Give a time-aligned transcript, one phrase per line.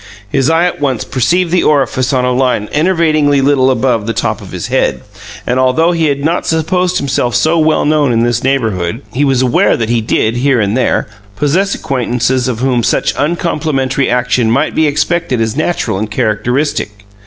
[0.31, 4.41] His eye at once perceived the orifice on a line enervatingly little above the top
[4.41, 5.01] of his head;
[5.45, 9.43] and, although he had not supposed himself so well known in this neighbourhood, he was
[9.43, 14.49] aware that he did, here and there, possess acquaintances of whom some such uncomplimentary action
[14.49, 17.05] might be expected as natural and characteristic.